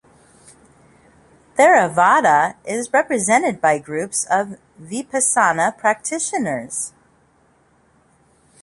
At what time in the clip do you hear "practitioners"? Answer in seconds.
5.77-6.91